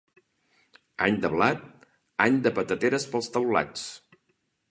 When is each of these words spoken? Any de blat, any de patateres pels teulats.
Any 1.07 1.17
de 1.25 1.29
blat, 1.33 1.59
any 2.27 2.41
de 2.47 2.53
patateres 2.61 3.07
pels 3.13 3.31
teulats. 3.37 3.87